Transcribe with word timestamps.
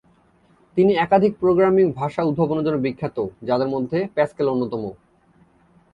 তিনি 0.77 0.91
একাধিক 0.95 1.33
প্রোগ্রামিং 1.39 1.85
ভাষা 1.91 2.21
উদ্ভাবনের 2.23 2.65
জন্য 2.65 2.77
বিখ্যাত, 2.77 3.17
যাদের 3.43 3.69
মধ্যে 3.69 3.99
প্যাসকেল 4.15 4.47
অন্যতম। 4.49 4.83